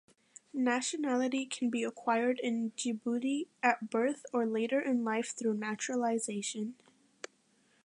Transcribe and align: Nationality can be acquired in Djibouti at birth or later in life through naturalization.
Nationality 0.55 1.45
can 1.45 1.69
be 1.69 1.83
acquired 1.83 2.39
in 2.41 2.71
Djibouti 2.71 3.45
at 3.61 3.91
birth 3.91 4.25
or 4.33 4.47
later 4.47 4.81
in 4.81 5.03
life 5.05 5.35
through 5.37 5.53
naturalization. 5.53 6.73